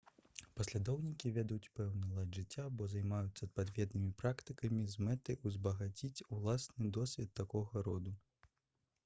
[0.59, 7.87] паслядоўнікі вядуць пэўны лад жыцця або займаюцца адпаведнымі практыкамі з мэтай узбагаціць уласны досвед такога
[7.91, 8.19] роду